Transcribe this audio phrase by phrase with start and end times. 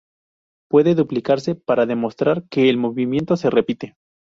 [0.67, 3.93] Pueden duplicarse para demostrar que el movimiento se repite.